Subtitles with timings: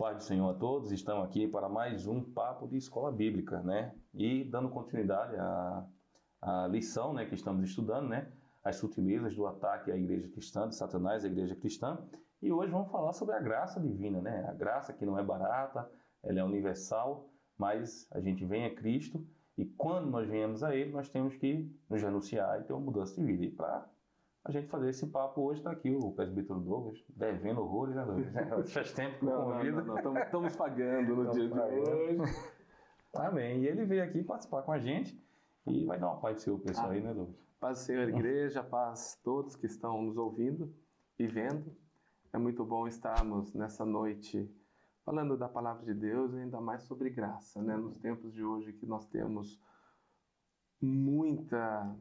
[0.00, 3.94] Pai do Senhor a todos, estamos aqui para mais um papo de escola bíblica, né?
[4.14, 5.86] E dando continuidade à,
[6.40, 8.32] à lição, né, que estamos estudando, né?
[8.64, 11.98] As sutilezas do ataque à igreja cristã, de Satanás à igreja cristã.
[12.40, 14.46] E hoje vamos falar sobre a graça divina, né?
[14.48, 15.86] A graça que não é barata,
[16.22, 17.28] ela é universal,
[17.58, 19.22] mas a gente vem a Cristo
[19.58, 23.14] e quando nós viemos a Ele, nós temos que nos renunciar e ter uma mudança
[23.14, 23.44] de vida.
[23.44, 23.86] E para
[24.44, 28.72] a gente fazer esse papo hoje está aqui o presbítero Douglas, devendo horrores, né, Douglas?
[28.72, 29.82] Faz tempo que não, convido.
[29.84, 32.18] Não, não, estamos pagando no dia de hoje.
[33.14, 33.62] Amém.
[33.62, 35.22] E ele veio aqui participar com a gente
[35.66, 37.36] e vai dar uma paz do seu pessoal ah, aí, né, Douglas?
[37.60, 40.74] Paz do Senhor, igreja, paz a todos que estão nos ouvindo
[41.18, 41.76] e vendo.
[42.32, 44.50] É muito bom estarmos nessa noite
[45.04, 47.76] falando da palavra de Deus e ainda mais sobre graça, né?
[47.76, 49.60] Nos tempos de hoje que nós temos
[50.80, 51.94] muita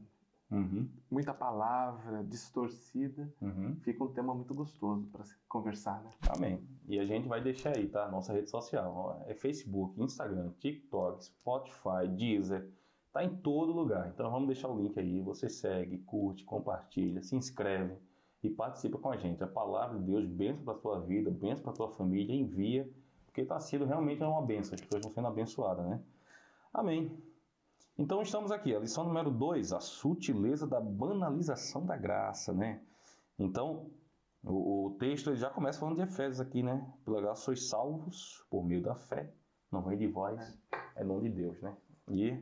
[0.52, 0.90] Uhum.
[1.12, 3.32] Muita palavra distorcida.
[3.42, 3.76] Uhum.
[3.82, 6.10] Fica um tema muito gostoso para conversar, né?
[6.30, 6.60] Amém.
[6.88, 8.10] E a gente vai deixar aí, tá?
[8.10, 9.24] Nossa rede social.
[9.28, 12.68] É Facebook, Instagram, TikTok, Spotify, Deezer.
[13.14, 14.08] Tá em todo lugar.
[14.08, 15.22] Então vamos deixar o link aí.
[15.22, 17.96] Você segue, curte, compartilha, se inscreve
[18.44, 19.44] e participa com a gente.
[19.44, 22.90] A palavra de Deus, benção para a tua vida, benção para a tua família, envia,
[23.26, 24.76] porque está sendo realmente uma benção.
[24.76, 26.02] As pessoas estão sendo abençoadas, né?
[26.74, 27.12] Amém.
[28.00, 32.82] Então estamos aqui, a lição número 2, a sutileza da banalização da graça, né?
[33.38, 33.92] Então,
[34.42, 36.90] o, o texto já começa falando de Efésios aqui, né?
[37.04, 39.30] Pela graça sois salvos por meio da fé,
[39.70, 40.58] não vem de vós,
[40.96, 41.76] é nome de Deus, né?
[42.08, 42.42] E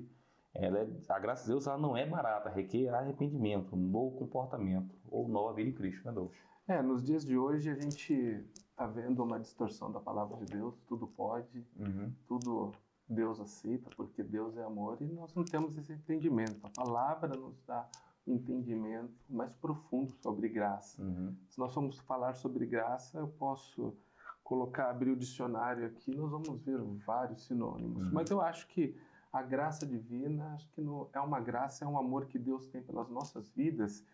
[0.54, 4.94] ela é, a graça de Deus ela não é barata, requer arrependimento, um novo comportamento
[5.10, 6.32] ou nova vida em Cristo, né, Deus?
[6.68, 10.76] É, nos dias de hoje a gente está vendo uma distorção da palavra de Deus,
[10.88, 12.14] tudo pode, uhum.
[12.28, 12.74] tudo
[13.10, 16.60] Deus aceita, porque Deus é amor e nós não temos esse entendimento.
[16.66, 17.88] A palavra nos dá
[18.26, 21.02] um entendimento mais profundo sobre graça.
[21.02, 21.36] Uhum.
[21.48, 23.96] Se nós formos falar sobre graça, eu posso
[24.44, 28.08] colocar, abrir o dicionário aqui, nós vamos ver vários sinônimos.
[28.08, 28.14] Uhum.
[28.14, 28.98] Mas eu acho que
[29.32, 32.82] a graça divina, acho que no, é uma graça, é um amor que Deus tem
[32.82, 34.06] pelas nossas vidas,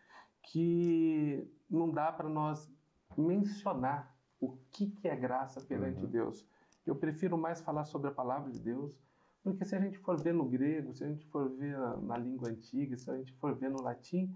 [0.42, 2.70] que não dá para nós
[3.18, 6.10] mencionar o que, que é graça perante uhum.
[6.10, 6.46] Deus.
[6.86, 8.98] Eu prefiro mais falar sobre a palavra de Deus,
[9.44, 12.50] porque se a gente for ver no grego, se a gente for ver na língua
[12.50, 14.34] antiga, se a gente for ver no latim,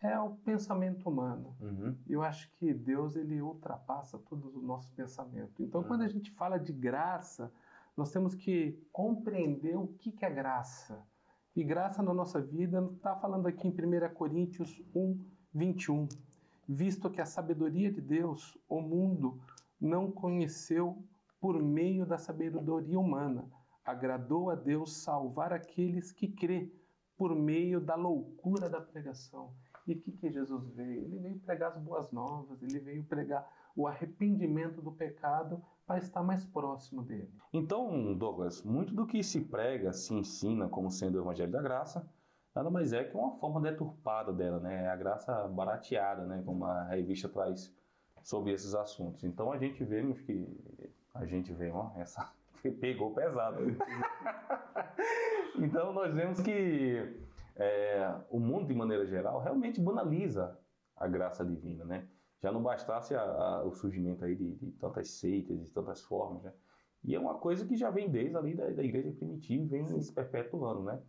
[0.00, 1.56] é o pensamento humano.
[1.60, 1.96] Uhum.
[2.08, 5.58] Eu acho que Deus ele ultrapassa todos os nossos pensamentos.
[5.60, 5.86] Então, uhum.
[5.88, 7.50] quando a gente fala de graça,
[7.96, 11.00] nós temos que compreender o que, que é graça.
[11.56, 15.24] E graça na nossa vida, está falando aqui em 1 Coríntios 1,
[15.54, 16.08] 21.
[16.68, 19.40] Visto que a sabedoria de Deus, o mundo
[19.80, 21.02] não conheceu
[21.44, 23.44] por meio da sabedoria humana.
[23.84, 26.72] Agradou a Deus salvar aqueles que crê
[27.18, 29.52] por meio da loucura da pregação.
[29.86, 31.04] E o que, que Jesus veio?
[31.04, 33.46] Ele veio pregar as boas novas, ele veio pregar
[33.76, 37.30] o arrependimento do pecado para estar mais próximo dele.
[37.52, 42.10] Então, Douglas, muito do que se prega, se ensina como sendo o Evangelho da Graça,
[42.56, 44.88] nada mais é que uma forma deturpada dela, né?
[44.88, 46.42] A graça barateada, né?
[46.42, 47.70] Como a revista traz
[48.22, 49.24] sobre esses assuntos.
[49.24, 50.48] Então a gente vê que
[51.14, 52.32] a gente vê, ó, essa
[52.80, 53.60] pegou pesado.
[55.56, 57.16] então nós vemos que
[57.56, 60.58] é, o mundo de maneira geral realmente banaliza
[60.96, 62.08] a graça divina, né?
[62.42, 66.42] Já não bastasse a, a, o surgimento aí de, de, tantas seitas, de tantas formas,
[66.42, 66.52] né?
[67.02, 70.00] E é uma coisa que já vem desde ali da, da igreja primitiva, vem Sim.
[70.00, 71.00] se perpetuando, né?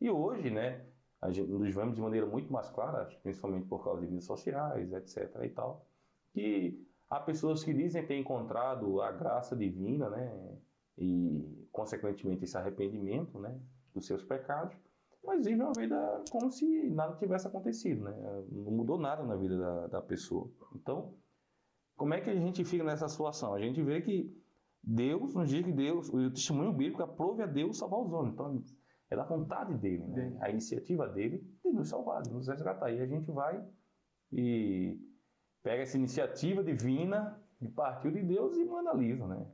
[0.00, 0.84] E hoje, né,
[1.20, 4.92] a gente, nos vemos de maneira muito mais clara, principalmente por causa de mídias sociais,
[4.92, 5.40] etc.
[5.44, 5.86] e tal,
[6.32, 10.58] que há pessoas que dizem ter encontrado a graça divina, né,
[10.96, 13.60] e consequentemente esse arrependimento, né,
[13.94, 14.74] dos seus pecados,
[15.22, 19.58] mas vivem uma vida como se nada tivesse acontecido, né, não mudou nada na vida
[19.58, 20.50] da, da pessoa.
[20.74, 21.14] Então,
[21.96, 23.52] como é que a gente fica nessa situação?
[23.52, 24.34] A gente vê que
[24.82, 28.32] Deus nos diz que Deus, o testemunho bíblico aprove a Deus salvar os homens.
[28.32, 28.62] Então,
[29.10, 30.34] é da vontade dele, né?
[30.40, 32.90] a iniciativa dele de nos salvar, de nos resgatar.
[32.90, 33.62] E a gente vai
[34.32, 34.98] e
[35.62, 39.46] pega essa iniciativa divina de partiu de Deus e banaliza, né?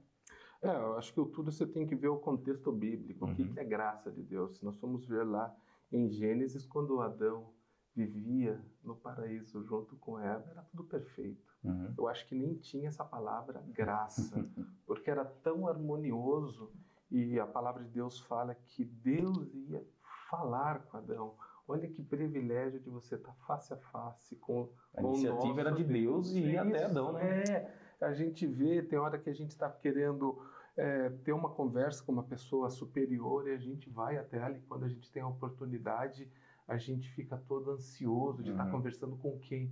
[0.63, 3.33] É, eu acho que tudo você tem que ver o contexto bíblico, uhum.
[3.33, 4.57] o que, que é graça de Deus.
[4.57, 5.55] Se nós formos ver lá
[5.93, 7.53] em Gênesis, quando Adão
[7.95, 11.49] vivia no paraíso junto com Eva, era tudo perfeito.
[11.63, 11.95] Uhum.
[11.97, 14.33] Eu acho que nem tinha essa palavra graça,
[14.87, 16.73] porque era tão harmonioso
[17.11, 19.85] e a palavra de Deus fala que Deus ia
[20.29, 21.37] falar com Adão.
[21.69, 25.85] Olha que privilégio de você estar face a face com, a com iniciativa era de
[25.85, 27.43] Deus e ia até Adão, né?
[27.43, 30.43] É, a gente vê, tem hora que a gente está querendo
[30.79, 34.63] é, ter uma conversa com uma pessoa superior e a gente vai até ela e
[34.63, 36.31] quando a gente tem a oportunidade,
[36.67, 38.57] a gente fica todo ansioso de uhum.
[38.57, 39.71] estar conversando com quem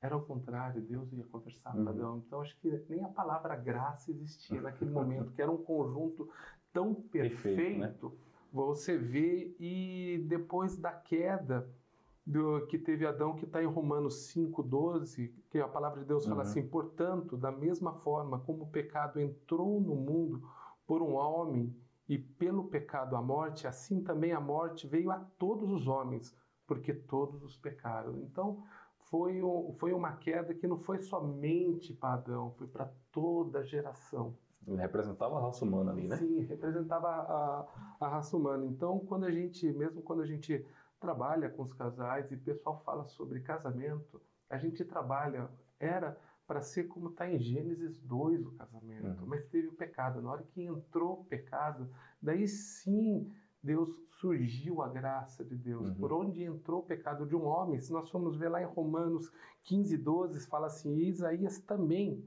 [0.00, 1.88] Era o contrário, Deus ia conversar com uhum.
[1.88, 2.22] Adão.
[2.26, 6.30] Então acho que nem a palavra graça existia naquele momento, que era um conjunto
[6.72, 7.56] tão perfeito.
[7.56, 7.94] perfeito né?
[8.52, 11.68] Você vê, e depois da queda
[12.26, 16.30] do, que teve Adão, que está em Romanos 5,12, que a palavra de Deus uhum.
[16.30, 20.42] fala assim: portanto, da mesma forma como o pecado entrou no mundo
[20.86, 21.74] por um homem
[22.08, 26.34] e pelo pecado a morte, assim também a morte veio a todos os homens,
[26.66, 28.16] porque todos os pecaram.
[28.18, 28.64] Então,
[29.10, 33.62] foi, um, foi uma queda que não foi somente para Adão, foi para toda a
[33.62, 34.36] geração.
[34.66, 36.16] Representava a raça humana ali, né?
[36.16, 37.66] Sim, representava a,
[38.00, 38.66] a raça humana.
[38.66, 40.64] Então, quando a gente, mesmo quando a gente
[41.00, 46.16] trabalha com os casais e o pessoal fala sobre casamento, a gente trabalha, era
[46.46, 49.26] para ser como está em Gênesis 2 o casamento, uhum.
[49.26, 50.20] mas teve o pecado.
[50.20, 51.88] Na hora que entrou o pecado,
[52.20, 53.32] daí sim
[53.62, 53.88] Deus
[54.20, 55.88] surgiu a graça de Deus.
[55.88, 55.94] Uhum.
[55.94, 59.32] Por onde entrou o pecado de um homem, se nós formos ver lá em Romanos
[59.64, 62.24] 15, 12, fala assim: Isaías também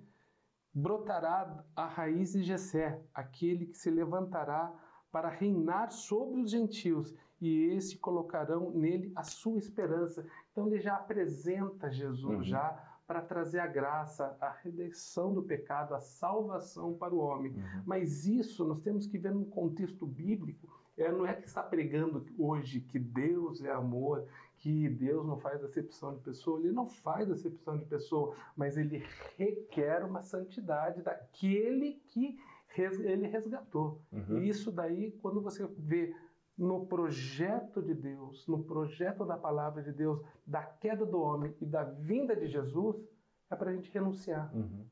[0.74, 4.74] brotará a raiz de Jessé, aquele que se levantará
[5.12, 10.26] para reinar sobre os gentios, e esse colocarão nele a sua esperança.
[10.52, 12.44] Então ele já apresenta Jesus uhum.
[12.44, 17.52] já para trazer a graça, a redenção do pecado, a salvação para o homem.
[17.52, 17.84] Uhum.
[17.86, 20.68] Mas isso nós temos que ver num contexto bíblico.
[20.98, 25.64] É, não é que está pregando hoje que Deus é amor, que Deus não faz
[25.64, 29.04] acepção de pessoa, ele não faz acepção de pessoa, mas ele
[29.38, 32.38] requer uma santidade daquele que
[32.78, 34.02] ele resgatou.
[34.12, 34.40] Uhum.
[34.40, 36.16] E isso daí, quando você vê
[36.58, 41.66] no projeto de Deus, no projeto da palavra de Deus, da queda do homem e
[41.66, 42.96] da vinda de Jesus,
[43.50, 44.54] é para a gente renunciar.
[44.56, 44.86] Uhum.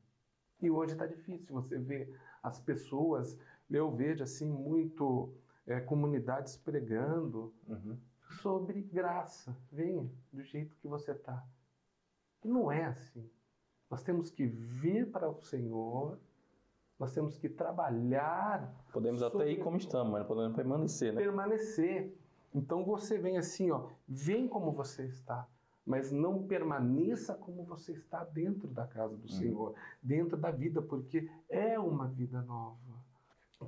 [0.60, 3.38] E hoje está difícil você ver as pessoas,
[3.70, 5.32] eu vejo assim muito
[5.66, 7.96] é, comunidades pregando, uhum
[8.40, 9.56] sobre graça.
[9.70, 11.44] Venha do jeito que você está.
[12.44, 13.28] E não é assim.
[13.90, 16.18] Nós temos que vir para o Senhor,
[16.98, 18.72] nós temos que trabalhar.
[18.92, 21.20] Podemos até ir como estamos, mas podemos permanecer, né?
[21.20, 22.16] Permanecer.
[22.54, 25.46] Então você vem assim, ó, vem como você está,
[25.86, 29.38] mas não permaneça como você está dentro da casa do uhum.
[29.38, 32.76] Senhor, dentro da vida, porque é uma vida nova.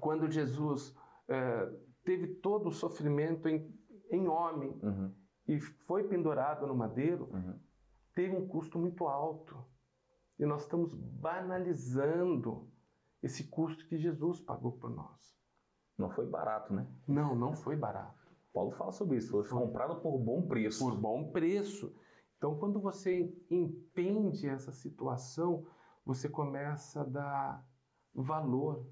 [0.00, 0.94] Quando Jesus
[1.28, 1.72] é,
[2.04, 3.72] teve todo o sofrimento em
[4.10, 5.12] em homem uhum.
[5.46, 7.58] e foi pendurado no madeiro, uhum.
[8.14, 9.56] teve um custo muito alto.
[10.38, 12.68] E nós estamos banalizando
[13.22, 15.34] esse custo que Jesus pagou por nós.
[15.96, 16.86] Não foi barato, né?
[17.06, 18.24] Não, não foi barato.
[18.52, 19.30] Paulo fala sobre isso.
[19.30, 20.84] Foi, foi comprado por bom preço.
[20.84, 21.94] Por bom preço.
[22.36, 25.64] Então, quando você entende essa situação,
[26.04, 27.66] você começa a dar
[28.12, 28.84] valor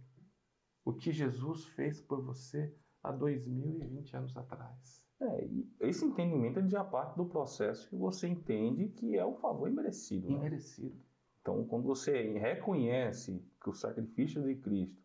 [0.84, 5.02] o que Jesus fez por você há 2020 anos atrás.
[5.20, 5.48] É,
[5.80, 10.28] esse entendimento é já parte do processo que você entende que é o favor imerecido.
[10.28, 10.34] Né?
[10.34, 10.96] Imerecido.
[11.40, 15.00] Então, quando você reconhece que o sacrifício de Cristo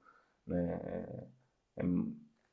[0.45, 1.27] né, é,
[1.77, 1.83] é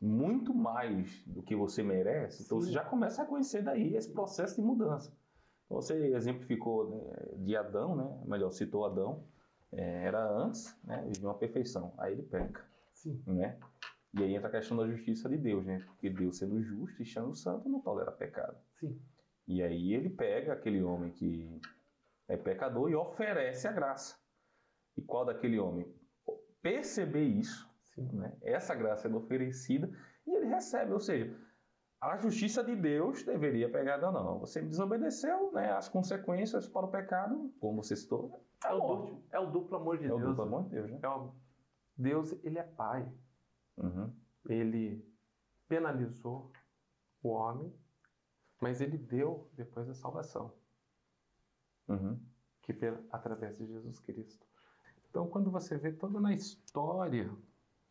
[0.00, 2.44] muito mais do que você merece, Sim.
[2.44, 5.16] então você já começa a conhecer daí esse processo de mudança.
[5.64, 9.24] Então, você exemplificou né, de Adão, né, melhor, citou Adão,
[9.72, 12.73] é, era antes, né, vivia uma perfeição, aí ele peca.
[13.04, 13.22] Sim.
[13.26, 13.58] Né?
[14.14, 15.80] E aí entra a questão da justiça de Deus, né?
[15.86, 18.56] Porque Deus, sendo justo e sendo santo, não tolera pecado.
[18.80, 18.98] Sim.
[19.46, 21.60] E aí ele pega aquele homem que
[22.26, 24.16] é pecador e oferece a graça.
[24.96, 25.86] E qual daquele homem
[26.62, 28.08] perceber isso, Sim.
[28.12, 28.32] né?
[28.42, 29.90] essa graça é oferecida
[30.26, 31.36] e ele recebe, ou seja,
[32.00, 35.72] a justiça de Deus deveria pegar, não, não, você desobedeceu, né?
[35.72, 39.98] as consequências para o pecado, como você citou, é, o, duplo, é o duplo amor
[39.98, 40.20] de é Deus.
[40.20, 40.98] É o duplo amor de Deus, né?
[41.02, 41.32] É o...
[41.96, 43.10] Deus, ele é pai.
[43.76, 44.12] Uhum.
[44.48, 45.04] Ele
[45.68, 46.52] penalizou
[47.22, 47.72] o homem,
[48.60, 50.52] mas ele deu depois a salvação,
[51.88, 52.20] uhum.
[52.62, 52.72] que
[53.10, 54.46] através de Jesus Cristo.
[55.08, 57.30] Então, quando você vê toda na história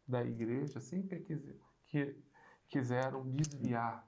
[0.07, 1.41] da igreja, sempre quis,
[1.87, 2.15] que
[2.67, 4.07] quiseram desviar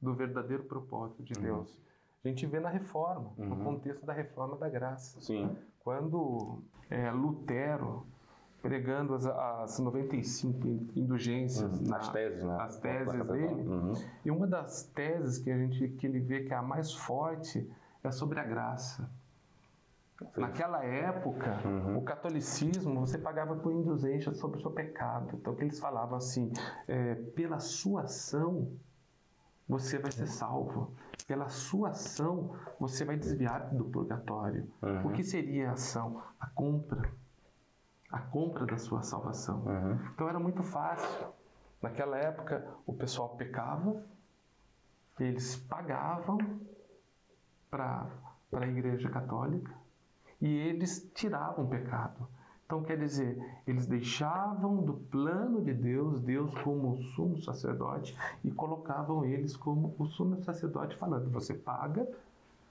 [0.00, 1.42] do verdadeiro propósito de uhum.
[1.42, 1.80] Deus.
[2.24, 3.48] A gente vê na reforma, uhum.
[3.48, 5.20] no contexto da reforma da graça.
[5.20, 5.56] Sim.
[5.78, 8.06] Quando é, Lutero
[8.62, 12.56] pregando as, as 95 indulgências, uhum, na, as teses, né?
[12.60, 13.68] as teses dele.
[13.68, 13.92] Uhum.
[14.24, 17.68] E uma das teses que a gente que ele vê que é a mais forte
[18.02, 19.10] é sobre a graça.
[20.34, 20.40] Sim.
[20.42, 21.96] Naquela época, uhum.
[21.96, 25.30] o catolicismo você pagava por indulgência sobre o seu pecado.
[25.34, 26.52] Então, que eles falavam assim:
[26.86, 28.70] é, pela sua ação
[29.66, 30.92] você vai ser salvo.
[31.26, 34.68] Pela sua ação você vai desviar do purgatório.
[34.82, 35.06] Uhum.
[35.06, 36.22] O que seria a ação?
[36.38, 37.10] A compra
[38.10, 39.64] a compra da sua salvação.
[39.64, 39.98] Uhum.
[40.14, 41.28] Então era muito fácil.
[41.80, 44.04] Naquela época, o pessoal pecava,
[45.18, 46.38] eles pagavam
[47.70, 48.06] para
[48.50, 49.72] para a Igreja Católica
[50.40, 52.26] e eles tiravam o pecado.
[52.64, 53.36] Então, quer dizer,
[53.66, 59.94] eles deixavam do plano de Deus, Deus como o sumo sacerdote, e colocavam eles como
[59.98, 62.08] o sumo sacerdote, falando: você paga,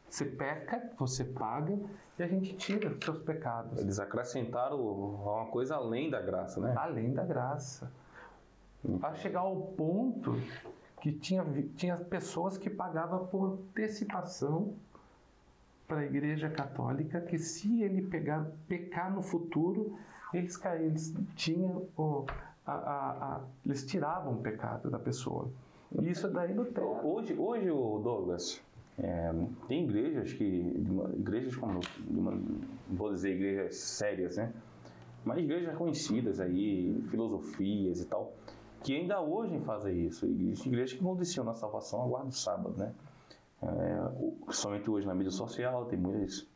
[0.09, 1.77] você peca, você paga,
[2.17, 3.79] e a gente tira os seus pecados.
[3.79, 6.73] Eles acrescentaram uma coisa além da graça, né?
[6.77, 7.91] Além da graça.
[8.99, 10.35] Para chegar ao ponto
[11.01, 14.73] que tinha, tinha pessoas que pagavam por antecipação
[15.87, 19.97] para a Igreja Católica que se ele pegar, pecar no futuro,
[20.33, 22.25] eles, eles tinham o,
[22.65, 25.49] a, a, a, eles tiravam o pecado da pessoa.
[25.91, 26.99] E isso daí no tempo.
[27.03, 28.61] Hoje, hoje o Douglas,
[29.01, 29.31] é,
[29.67, 30.43] tem igrejas que,
[31.17, 32.41] igrejas como, não
[32.89, 34.53] vou dizer igrejas sérias, né?
[35.23, 38.33] Mas igrejas conhecidas aí, filosofias e tal,
[38.83, 40.25] que ainda hoje fazem isso.
[40.25, 42.93] Igrejas que condicionam a salvação a guarda do sábado, né?
[43.61, 46.47] É, somente hoje na mídia social tem muitas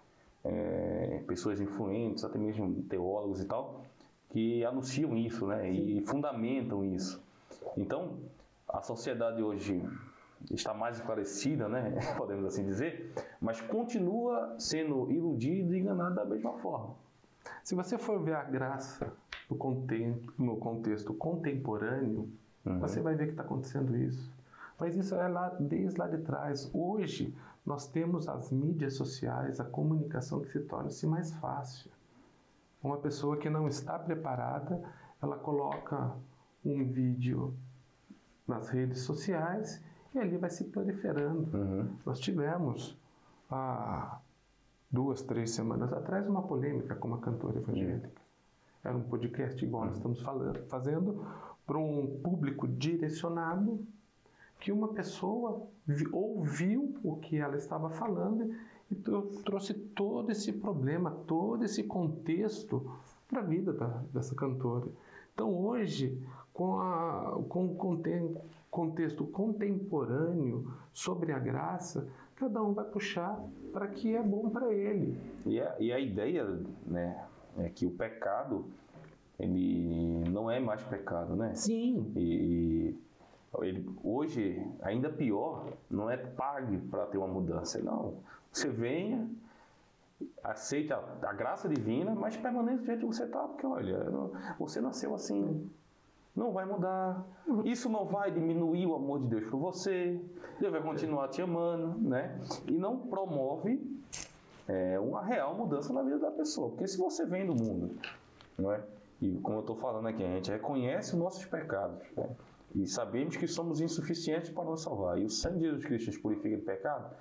[0.43, 3.81] é, pessoas influentes, até mesmo teólogos e tal,
[4.31, 5.69] que anunciam isso, né?
[5.69, 7.21] E fundamentam isso.
[7.77, 8.17] Então,
[8.67, 9.81] a sociedade hoje
[10.51, 11.93] está mais esclarecida, né?
[12.17, 16.95] Podemos assim dizer, mas continua sendo iludida e enganada da mesma forma.
[17.63, 19.11] Se você for ver a graça
[19.49, 22.29] no contexto, no contexto contemporâneo,
[22.65, 22.79] uhum.
[22.79, 24.31] você vai ver que está acontecendo isso.
[24.79, 26.69] Mas isso é lá desde lá de trás.
[26.73, 27.35] Hoje
[27.65, 31.91] nós temos as mídias sociais, a comunicação que se torna-se mais fácil.
[32.81, 34.83] Uma pessoa que não está preparada,
[35.21, 36.11] ela coloca
[36.65, 37.53] um vídeo
[38.45, 39.81] nas redes sociais
[40.13, 41.55] e ali vai se proliferando.
[41.55, 41.89] Uhum.
[42.05, 42.97] Nós tivemos
[43.49, 44.19] há
[44.91, 48.07] duas, três semanas atrás uma polêmica com uma cantora evangélica.
[48.07, 48.13] Uhum.
[48.83, 49.87] Era um podcast igual uhum.
[49.87, 51.25] nós estamos falando, fazendo
[51.65, 53.85] para um público direcionado
[54.59, 55.67] que uma pessoa
[56.11, 58.55] ouviu o que ela estava falando
[58.89, 62.89] e trouxe todo esse problema, todo esse contexto
[63.27, 64.87] para a vida da, dessa cantora.
[65.33, 66.21] Então hoje,
[66.53, 67.75] com, a, com o
[68.73, 73.39] contexto contemporâneo sobre a graça, cada um vai puxar
[73.71, 75.15] para que é bom para ele.
[75.45, 76.43] E a, e a ideia
[76.85, 77.23] né,
[77.59, 78.65] é que o pecado
[79.39, 81.53] ele não é mais pecado, né?
[81.53, 82.11] Sim.
[82.15, 82.95] E,
[83.61, 87.79] ele, hoje, ainda pior, não é pague para ter uma mudança.
[87.79, 88.15] Não.
[88.51, 89.29] Você venha,
[90.43, 93.99] aceite a, a graça divina, mas permaneça do jeito que você está, porque olha,
[94.57, 95.69] você nasceu assim.
[96.35, 97.23] Não vai mudar.
[97.63, 100.19] Isso não vai diminuir o amor de Deus por você.
[100.59, 102.39] Deus vai continuar te amando, né?
[102.67, 103.79] E não promove
[104.67, 106.69] é, uma real mudança na vida da pessoa.
[106.69, 107.95] Porque se você vem do mundo,
[108.57, 108.83] não é?
[109.21, 112.03] E como eu estou falando aqui, a gente reconhece os nossos pecados.
[112.17, 112.29] Né?
[112.75, 115.19] E sabemos que somos insuficientes para nos salvar.
[115.19, 117.15] E o sangue de Jesus Cristo nos purifica de pecado.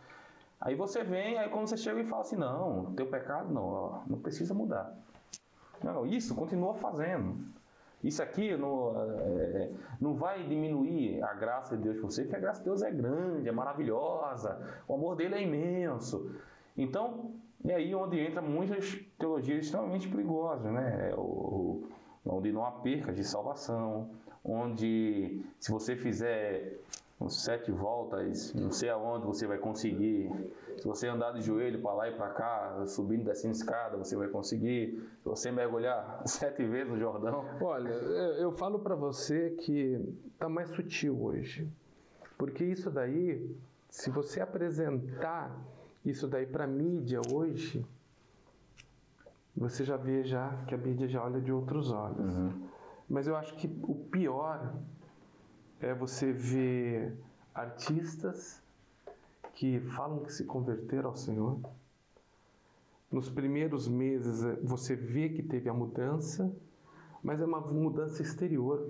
[0.60, 4.02] Aí você vem, aí quando você chega e fala assim, não, teu pecado não, ó,
[4.06, 4.96] não precisa mudar.
[5.82, 7.44] Não, isso continua fazendo.
[8.02, 12.40] Isso aqui não, é, não vai diminuir a graça de Deus por você, porque a
[12.40, 16.34] graça de Deus é grande, é maravilhosa, o amor dele é imenso.
[16.76, 17.32] Então,
[17.64, 21.10] é aí onde entra muitas teologias extremamente perigosas, né?
[21.10, 21.84] É o,
[22.26, 24.10] onde não há perca de salvação,
[24.44, 26.80] onde se você fizer
[27.22, 30.30] uns sete voltas, não sei aonde você vai conseguir.
[30.78, 34.16] Se você andar de joelho para lá e para cá, subindo e descendo escada, você
[34.16, 35.08] vai conseguir.
[35.22, 37.44] Se você mergulhar sete vezes no Jordão.
[37.60, 39.98] Olha, eu falo para você que
[40.32, 41.68] está mais sutil hoje.
[42.36, 43.54] Porque isso daí,
[43.88, 45.56] se você apresentar
[46.04, 47.86] isso daí para a mídia hoje,
[49.56, 52.34] você já vê já que a mídia já olha de outros olhos.
[52.34, 52.68] Uhum.
[53.08, 54.74] Mas eu acho que o pior
[55.82, 57.12] é você ver
[57.52, 58.62] artistas
[59.54, 61.60] que falam que se converteram ao Senhor.
[63.10, 66.50] Nos primeiros meses eh, você vê que teve a mudança,
[67.22, 68.88] mas é uma mudança exterior.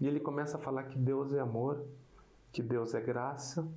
[0.00, 1.84] E ele começa a falar que Deus é amor,
[2.52, 3.68] que Deus é graça,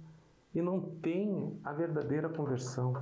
[0.56, 2.94] e não tem a verdadeira conversão.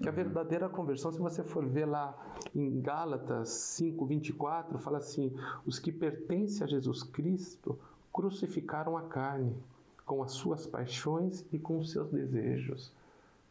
[0.00, 2.16] Que a verdadeira conversão, se você for ver lá
[2.54, 3.48] em Gálatas
[3.80, 5.34] 5:24, fala assim:
[5.66, 7.78] os que pertencem a Jesus Cristo
[8.12, 9.56] crucificaram a carne
[10.04, 12.92] com as suas paixões e com os seus desejos.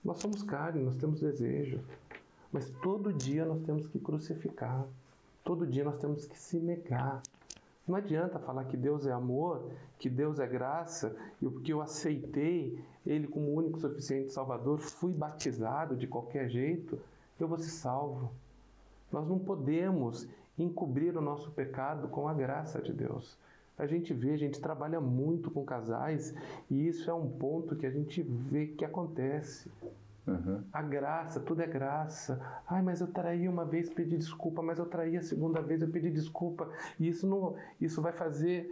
[0.04, 1.80] Nós somos carne, nós temos desejo,
[2.52, 4.86] mas todo dia nós temos que crucificar.
[5.44, 7.22] Todo dia nós temos que se negar.
[7.88, 12.80] Não adianta falar que Deus é amor, que Deus é graça, e porque eu aceitei
[13.06, 17.00] Ele como único suficiente Salvador, fui batizado de qualquer jeito,
[17.40, 18.32] eu vou ser salvo.
[19.12, 20.28] Nós não podemos
[20.58, 23.38] encobrir o nosso pecado com a graça de Deus.
[23.82, 26.36] A gente vê, a gente trabalha muito com casais
[26.70, 29.72] e isso é um ponto que a gente vê que acontece.
[30.28, 30.64] Uhum.
[30.72, 32.40] A graça, tudo é graça.
[32.68, 35.90] Ai, mas eu traí uma vez, pedi desculpa, mas eu traí a segunda vez, eu
[35.90, 36.70] pedi desculpa.
[37.00, 38.70] E isso não, isso vai fazer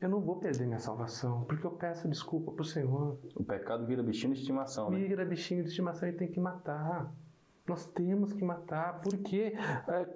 [0.00, 3.18] eu não vou perder minha salvação, porque eu peço desculpa para o Senhor.
[3.34, 4.98] O pecado vira bichinho de estimação, né?
[4.98, 7.10] Vira bichinho de estimação e tem que matar.
[7.66, 9.54] Nós temos que matar, porque,
[9.88, 10.06] é,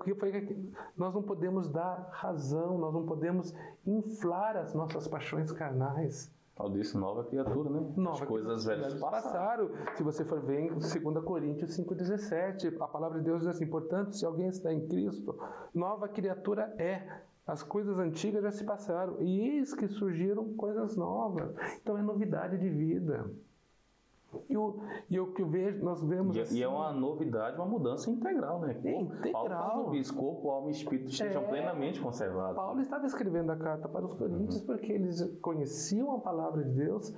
[0.96, 3.54] nós não podemos dar razão, nós não podemos
[3.86, 6.30] inflar as nossas paixões carnais.
[6.58, 7.92] Paulo disse nova criatura, né?
[7.96, 9.70] Nova as coisas velhas passaram.
[9.96, 14.16] Se você for ver em 2 Coríntios 5,17, a palavra de Deus diz assim: portanto,
[14.16, 15.38] se alguém está em Cristo,
[15.72, 17.22] nova criatura é.
[17.46, 21.54] As coisas antigas já se passaram e eis que surgiram coisas novas.
[21.80, 23.24] Então é novidade de vida.
[24.48, 24.76] E o,
[25.08, 26.36] e o que vejo, nós vemos.
[26.36, 28.78] E, assim, e é uma novidade, uma mudança integral, né?
[28.84, 29.70] É integral.
[29.70, 32.56] Paulo diz, corpo, alma e espírito estejam é, plenamente conservados.
[32.56, 34.66] Paulo estava escrevendo a carta para os Coríntios uhum.
[34.66, 37.14] porque eles conheciam a palavra de Deus,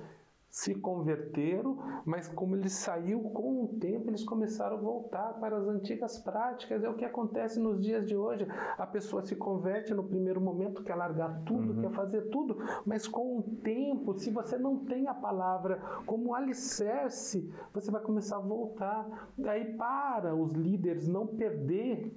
[0.51, 5.65] se converteram, mas como ele saiu com o tempo, eles começaram a voltar para as
[5.65, 6.83] antigas práticas.
[6.83, 8.45] É o que acontece nos dias de hoje.
[8.77, 11.81] A pessoa se converte no primeiro momento, quer largar tudo, uhum.
[11.81, 17.49] quer fazer tudo, mas com o tempo, se você não tem a palavra como alicerce,
[17.73, 19.29] você vai começar a voltar.
[19.37, 22.13] Daí para os líderes não perder.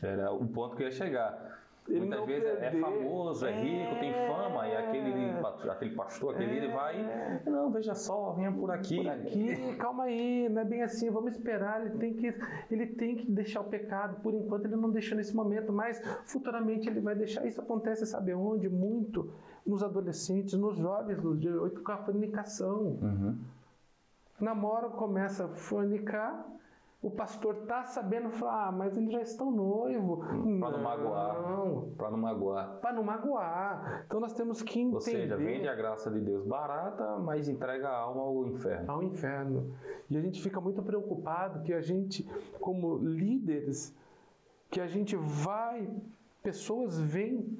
[0.00, 3.62] Era o ponto que eu ia chegar ele Muitas vezes é é famoso, é, é
[3.62, 5.12] rico, tem fama, e aquele,
[5.70, 6.56] aquele pastor, aquele é.
[6.56, 7.42] ele vai.
[7.44, 8.96] Não, veja só, venha por aqui.
[8.96, 11.84] Por aqui, calma aí, não é bem assim, vamos esperar.
[11.84, 12.34] Ele tem que,
[12.70, 14.20] ele tem que deixar o pecado.
[14.22, 17.46] Por enquanto ele não deixou nesse momento, mas futuramente ele vai deixar.
[17.46, 18.66] Isso acontece, sabe onde?
[18.68, 19.30] Muito
[19.66, 22.98] nos adolescentes, nos jovens, nos dias de com a fornicação.
[23.02, 23.38] Uhum.
[24.40, 26.46] Namoro, começa a fornicar
[27.04, 30.24] o pastor tá sabendo falar, ah, mas eles já estão noivo.
[30.58, 31.34] Para não magoar.
[31.98, 32.80] Para não magoar.
[32.80, 34.04] Para não magoar.
[34.06, 34.94] Então nós temos que entender.
[34.94, 38.90] Ou seja, vende a graça de Deus barata, mas entrega a alma ao inferno.
[38.90, 39.74] Ao inferno.
[40.08, 42.26] E a gente fica muito preocupado que a gente,
[42.58, 43.94] como líderes,
[44.70, 45.86] que a gente vai,
[46.42, 47.58] pessoas vêm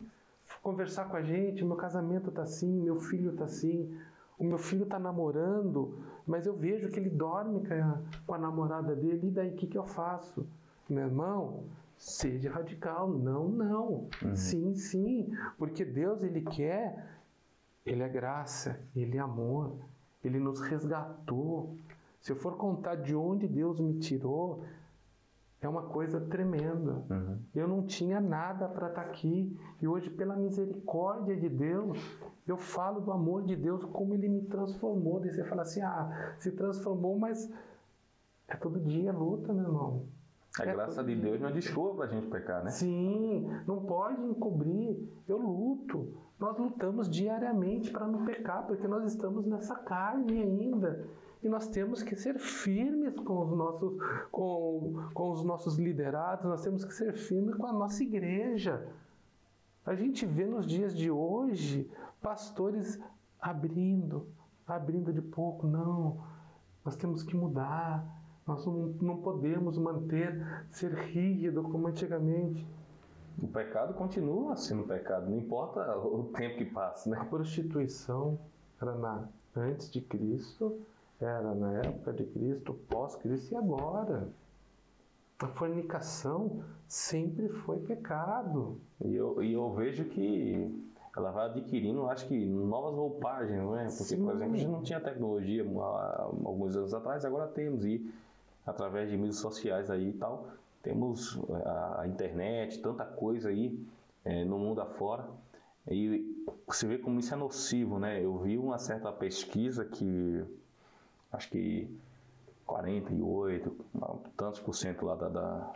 [0.62, 3.94] conversar com a gente, meu casamento tá assim, meu filho tá assim,
[4.38, 8.38] o meu filho está namorando, mas eu vejo que ele dorme com a, com a
[8.38, 10.46] namorada dele, e daí o que, que eu faço?
[10.88, 11.64] Meu irmão,
[11.96, 13.08] seja radical.
[13.08, 14.08] Não, não.
[14.22, 14.36] Uhum.
[14.36, 15.32] Sim, sim.
[15.58, 17.18] Porque Deus, Ele quer,
[17.84, 19.76] Ele é graça, Ele é amor,
[20.22, 21.76] Ele nos resgatou.
[22.20, 24.64] Se eu for contar de onde Deus me tirou,
[25.66, 27.04] é uma coisa tremenda.
[27.10, 27.38] Uhum.
[27.54, 29.56] Eu não tinha nada para estar tá aqui.
[29.80, 31.98] E hoje, pela misericórdia de Deus,
[32.46, 35.20] eu falo do amor de Deus, como Ele me transformou.
[35.20, 37.50] Daí você fala assim: ah, se transformou, mas
[38.48, 40.06] é todo dia luta, meu irmão.
[40.60, 42.70] A é graça de Deus não é desculpa para a gente pecar, né?
[42.70, 44.96] Sim, não pode encobrir.
[45.26, 46.14] Eu luto.
[46.38, 51.08] Nós lutamos diariamente para não pecar, porque nós estamos nessa carne ainda
[51.44, 53.96] e nós temos que ser firmes com os nossos,
[54.30, 58.88] com, com os nossos liderados, nós temos que ser firmes com a nossa igreja.
[59.84, 61.90] A gente vê nos dias de hoje
[62.22, 62.98] pastores
[63.38, 64.26] abrindo,
[64.66, 65.66] abrindo de pouco.
[65.66, 66.24] Não,
[66.82, 68.02] nós temos que mudar.
[68.46, 72.66] Nós não, não podemos manter, ser rígido como antigamente.
[73.42, 77.18] O pecado continua sendo pecado, não importa o tempo que passa, né?
[77.18, 78.38] A prostituição
[78.80, 80.80] era na, antes de Cristo,
[81.20, 84.28] era na época de Cristo, pós-Cristo e agora.
[85.38, 88.80] A fornicação sempre foi pecado.
[89.04, 90.72] E eu, e eu vejo que
[91.16, 93.84] ela vai adquirindo, acho que, novas roupagens, não é?
[93.84, 94.24] Porque, Sim.
[94.24, 97.84] por exemplo, a gente não tinha tecnologia há alguns anos atrás, agora temos.
[97.84, 98.12] E
[98.66, 100.48] através de mídias sociais aí e tal,
[100.82, 103.78] temos a, a internet, tanta coisa aí
[104.24, 105.28] é, no mundo afora.
[105.88, 106.34] E
[106.66, 108.24] você vê como isso é nocivo, né?
[108.24, 110.44] Eu vi uma certa pesquisa que
[111.34, 111.88] acho que
[112.66, 113.76] 48,
[114.36, 115.72] tantos por cento lá da, da,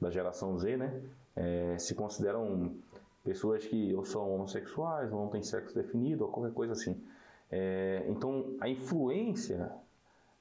[0.00, 1.02] da geração Z, né?
[1.34, 2.74] É, se consideram
[3.24, 7.00] pessoas que ou são homossexuais, ou não têm sexo definido, ou qualquer coisa assim.
[7.50, 9.70] É, então, a influência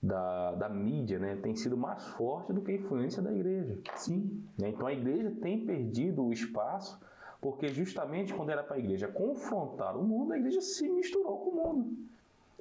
[0.01, 3.77] da, da mídia né, tem sido mais forte do que a influência da igreja.
[3.95, 4.43] Sim.
[4.57, 4.69] Né?
[4.69, 6.99] Então, a igreja tem perdido o espaço,
[7.39, 11.49] porque justamente quando era para a igreja confrontar o mundo, a igreja se misturou com
[11.49, 12.10] o mundo.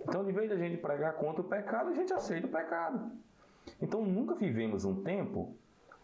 [0.02, 3.10] Então, de vez de a gente pregar contra o pecado, a gente aceita o pecado.
[3.80, 5.54] Então, nunca vivemos um tempo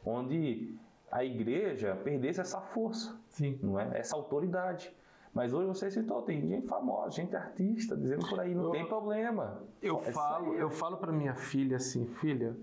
[0.05, 0.77] onde
[1.11, 3.59] a igreja perdesse essa força, Sim.
[3.63, 3.99] não é?
[3.99, 4.95] Essa autoridade.
[5.33, 8.87] Mas hoje você citou, tem gente famosa, gente artista, dizendo por aí, não eu, tem
[8.87, 9.63] problema.
[9.83, 12.57] Eu é falo, eu falo para minha filha assim, filha,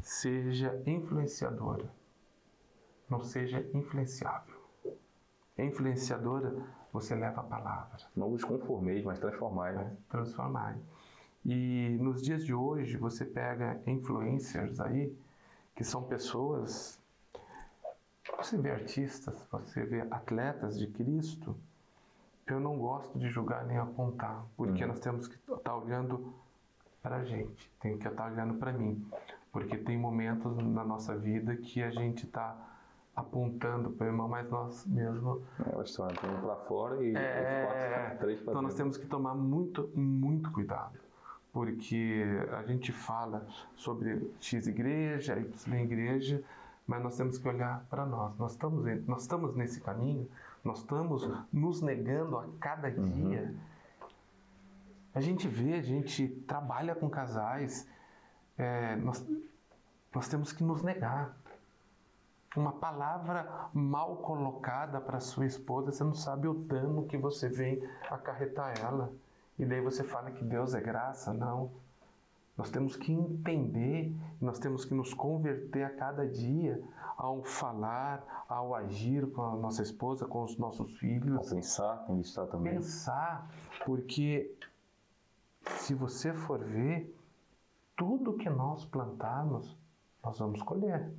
[0.00, 1.90] seja influenciadora,
[3.08, 4.55] não seja influenciável.
[5.56, 6.54] É influenciadora,
[6.92, 7.96] você leva a palavra.
[8.14, 9.74] Não vos conformeis, mas transformai.
[9.74, 9.96] Né?
[10.08, 10.76] Transformai.
[11.44, 15.16] E nos dias de hoje, você pega influencers aí,
[15.74, 17.00] que são pessoas.
[18.36, 21.56] Você vê artistas, você vê atletas de Cristo.
[22.46, 24.88] Eu não gosto de julgar nem apontar, porque uhum.
[24.88, 26.34] nós temos que estar tá olhando
[27.02, 29.08] para a gente, tem que estar tá olhando para mim,
[29.52, 32.56] porque tem momentos na nossa vida que a gente está
[33.16, 35.42] apontando para o irmão, mas nós mesmo.
[35.66, 39.34] É, nós estamos para fora e é, quatro, três para Então nós temos que tomar
[39.34, 41.06] muito, muito cuidado
[41.56, 46.44] porque a gente fala sobre X igreja, Y igreja,
[46.86, 48.36] mas nós temos que olhar para nós.
[48.36, 50.28] Nós estamos, nós estamos nesse caminho,
[50.62, 53.04] nós estamos nos negando a cada uhum.
[53.06, 53.42] dia.
[53.42, 53.56] Uhum.
[55.14, 57.88] A gente vê, a gente trabalha com casais,
[58.58, 59.26] é, nós,
[60.14, 61.34] nós temos que nos negar.
[62.56, 67.82] Uma palavra mal colocada para sua esposa, você não sabe o dano que você vem
[68.10, 69.12] acarretar ela.
[69.58, 71.32] E daí você fala que Deus é graça?
[71.32, 71.70] Não.
[72.56, 76.82] Nós temos que entender, nós temos que nos converter a cada dia
[77.16, 81.36] ao falar, ao agir com a nossa esposa, com os nossos filhos.
[81.36, 82.74] Ao pensar, estar também.
[82.74, 83.50] Pensar,
[83.84, 84.54] porque
[85.78, 87.14] se você for ver,
[87.96, 89.76] tudo que nós plantarmos,
[90.22, 91.12] nós vamos colher.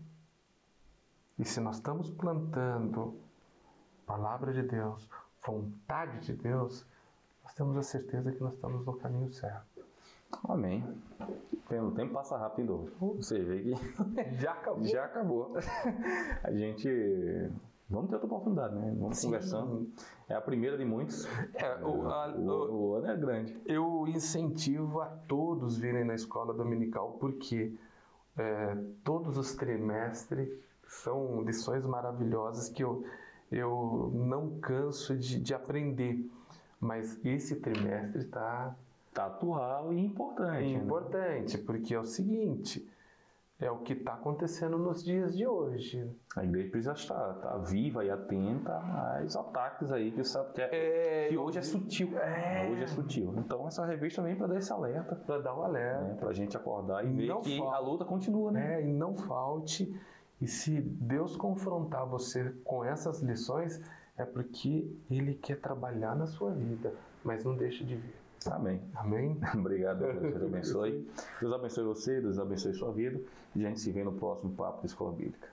[1.39, 3.15] E se nós estamos plantando
[4.05, 5.07] palavra de Deus,
[5.45, 6.85] vontade de Deus,
[7.43, 9.85] nós temos a certeza que nós estamos no caminho certo.
[10.49, 10.83] Amém.
[11.69, 12.91] O tempo passa rápido.
[12.99, 13.73] Você vê que
[14.41, 14.83] já acabou.
[14.83, 15.53] Já acabou.
[16.43, 16.89] A gente.
[17.89, 18.93] Vamos ter outra oportunidade, né?
[18.99, 19.27] Vamos Sim.
[19.27, 19.89] conversando.
[20.27, 21.25] É a primeira de muitos.
[21.53, 23.61] É, o, a, o, o, ano é grande.
[23.65, 27.73] Eu incentivo a todos virem na escola dominical, porque
[28.37, 30.49] é, todos os trimestres
[30.87, 33.05] são lições maravilhosas que eu,
[33.51, 36.29] eu não canso de, de aprender.
[36.79, 38.75] Mas esse trimestre está
[39.13, 40.63] tá atual e importante.
[40.63, 41.63] É importante, né?
[41.65, 42.87] porque é o seguinte,
[43.59, 46.07] é o que está acontecendo nos dias de hoje.
[46.35, 51.25] A igreja precisa estar, tá viva e atenta aos ataques aí que, sabe, que, é,
[51.25, 52.15] é, que hoje é sutil.
[52.19, 52.69] É.
[52.71, 53.33] Hoje é sutil.
[53.37, 55.15] Então essa revista vem para dar esse alerta.
[55.15, 56.03] Para dar o um alerta.
[56.03, 56.15] Né?
[56.19, 58.51] Para a gente acordar e, e ver que a luta continua.
[58.51, 58.75] Né?
[58.75, 59.91] É, e não falte.
[60.39, 63.81] E se Deus confrontar você com essas lições,
[64.17, 68.15] é porque Ele quer trabalhar na sua vida, mas não deixe de vir.
[68.45, 68.81] Amém.
[68.95, 69.39] Amém.
[69.57, 71.07] Obrigado, Deus abençoe.
[71.39, 73.19] Deus abençoe você, Deus abençoe sua vida.
[73.55, 75.49] E a gente se vê no próximo Papo de Escola Bíblica.